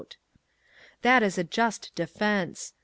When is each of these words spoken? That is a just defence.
That 1.03 1.21
is 1.21 1.37
a 1.37 1.43
just 1.43 1.93
defence. 1.93 2.73